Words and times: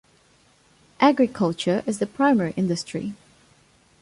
Agriculture 0.99 1.83
is 1.85 1.99
the 1.99 2.07
primary 2.07 2.53
industry. 2.57 3.13